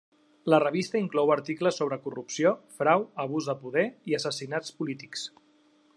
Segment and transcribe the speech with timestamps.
[0.51, 5.29] La revista inclou articles sobre corrupció, frau, abús de poder i assassinats polítics.